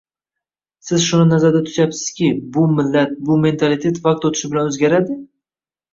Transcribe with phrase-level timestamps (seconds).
[0.87, 5.19] Siz shuni nazarda tutyapsizmi, bu millat, bu mentalitet vaqt oʻtishi bilan oʻzgaradi?